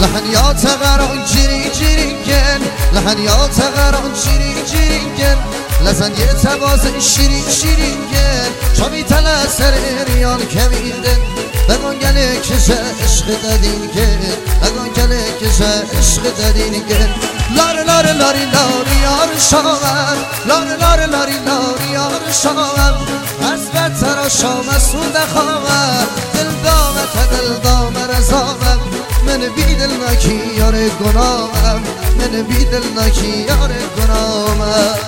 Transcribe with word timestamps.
لحنيات 0.00 0.66
غران 0.66 1.24
جيري 1.24 1.70
جيرينجن 1.78 2.60
لحنيات 2.92 3.58
غران 3.76 4.12
جيري 4.24 4.54
جيرينجن 4.70 5.38
لزن 5.84 6.12
يتباز 6.12 6.86
شيرين 6.98 7.50
شيرينجن 7.50 8.50
شامي 8.78 9.02
تلا 9.02 9.46
سر 9.46 9.74
ريان 10.08 10.40
كميندن 10.54 11.20
بگن 11.68 11.98
گله 12.02 12.40
کشه 12.40 12.78
عشق 13.04 13.26
دادین 13.42 13.90
که 13.94 14.08
بگن 14.62 14.88
گله 14.96 15.22
کشه 15.40 15.98
عشق 15.98 16.22
دادین 16.38 16.86
که 16.88 16.98
لار 17.56 17.84
لار 17.84 18.12
لاری 18.12 18.44
لاری 18.44 18.96
یار 19.02 19.38
شامم 19.50 20.16
لار 20.46 20.76
لار 20.76 21.06
لاری 21.06 21.38
لاری 21.46 21.88
یار 21.92 22.20
شامم 22.42 22.96
از 23.52 23.70
بتر 23.70 24.28
شام 24.28 24.78
سود 24.78 25.16
خامم 25.34 26.06
دل 26.34 26.50
دامت 26.64 27.30
دل 27.30 27.58
دام 27.64 27.94
رزامم 27.96 28.95
من 29.26 29.38
بی 29.38 29.74
دل 29.74 29.92
نکی 30.04 30.40
یار 30.56 30.88
گناهم. 30.88 31.82
من 32.18 32.42
بی 32.42 32.64
دل 32.64 32.82
نکی 32.98 33.46
یار 33.48 33.72
گناهم. 33.96 34.98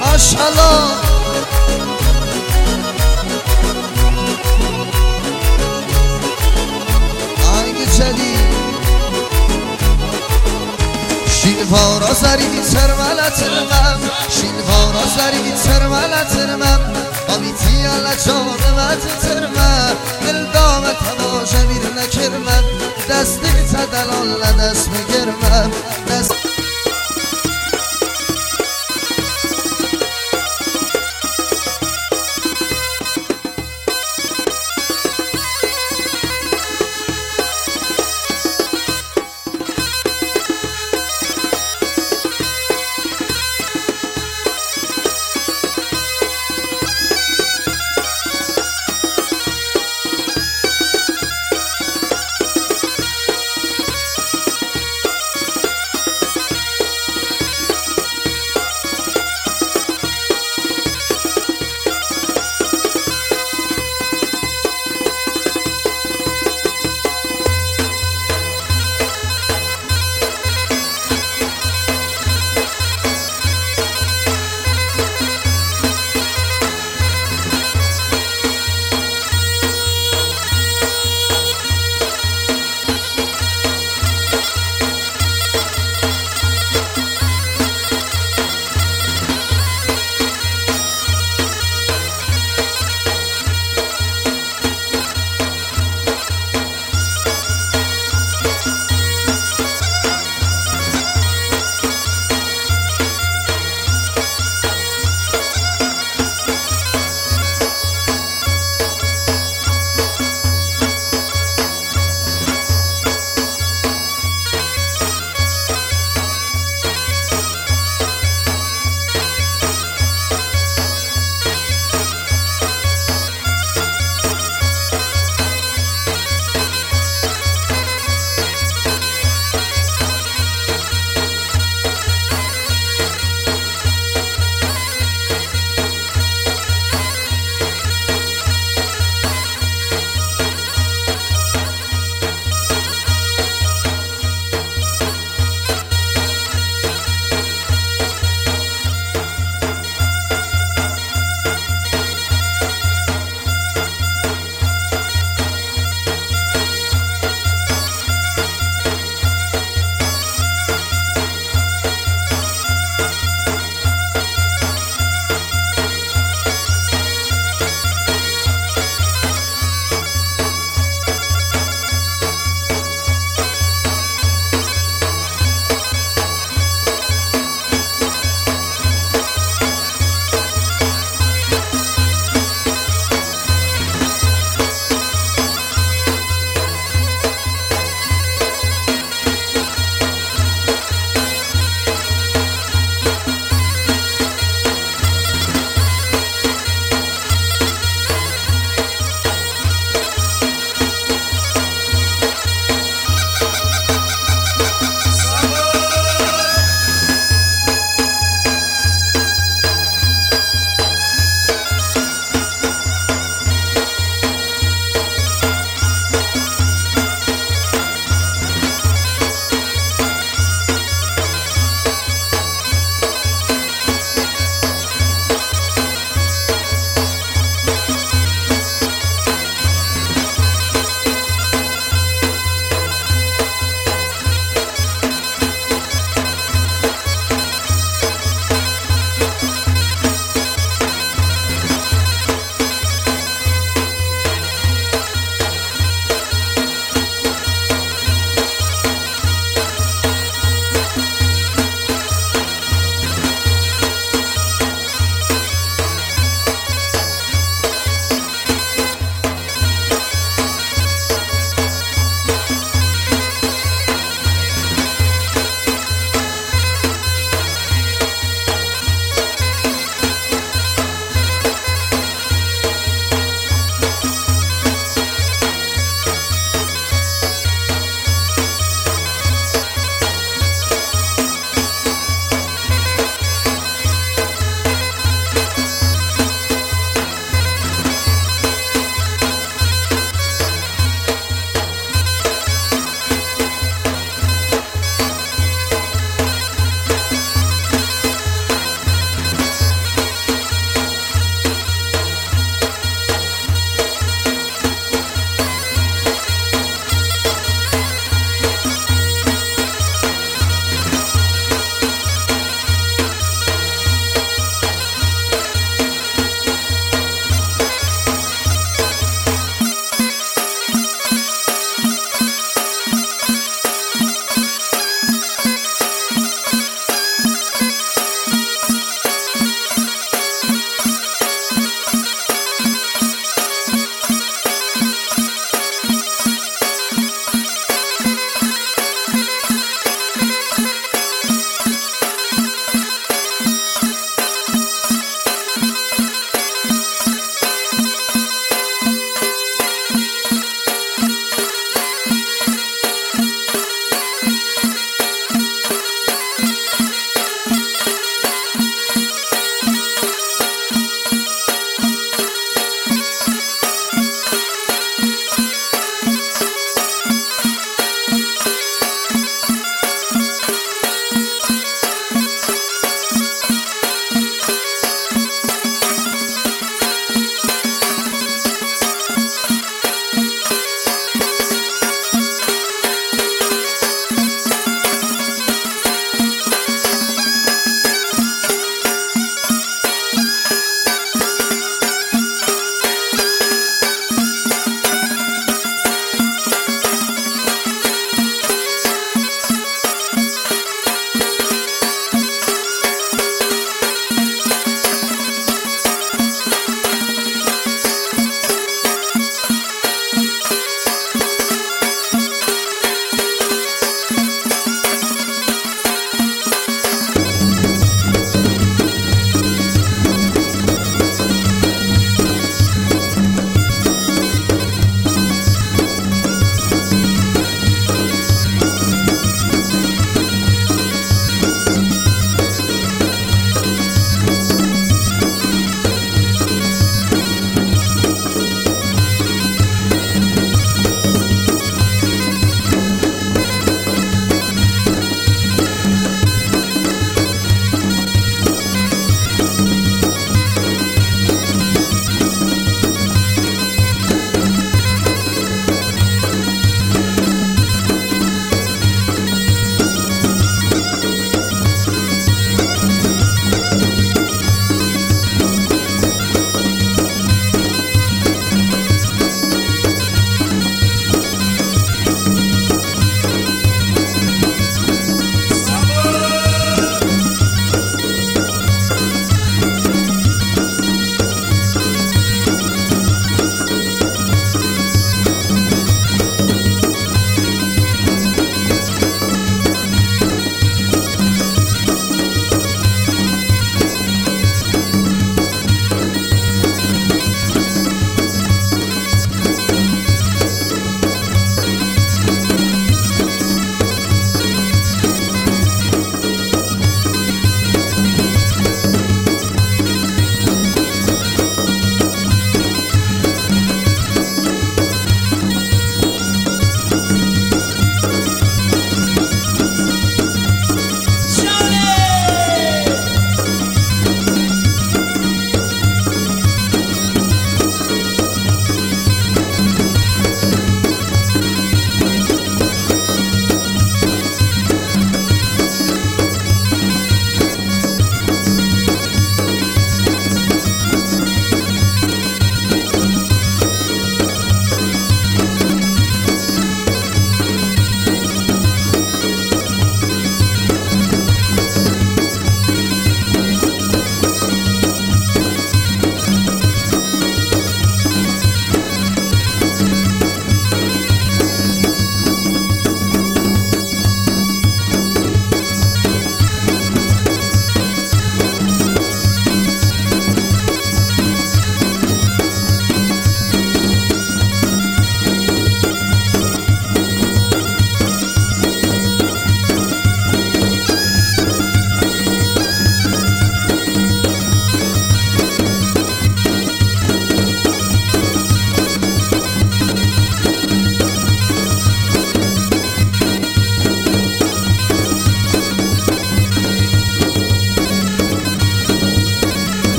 ماشالله 0.00 0.82
آهنگ 7.46 7.90
جدید. 7.98 8.52
شیلوارا 11.30 12.14
زری 12.14 12.60
ترملت 12.72 13.42
من. 13.70 13.98
شیلوارا 14.28 15.04
زری 15.16 15.52
ترملت 15.64 16.34
من. 16.60 17.11
قویتی 17.32 17.86
علا 17.86 18.14
جان 18.26 18.76
وقت 18.76 19.18
ترمه 19.22 19.96
الدام 20.28 20.84
تماشا 20.84 21.66
میر 21.66 21.82
نکرمه 21.96 22.62
دستی 23.10 23.48
تدلال 23.72 24.42
دست 24.58 24.90
بگرمه 24.90 25.70
دست 26.10 26.51